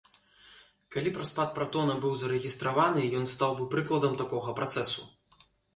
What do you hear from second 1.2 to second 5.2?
распад пратона быў зарэгістраваны, ён стаў бы прыкладам такога працэсу.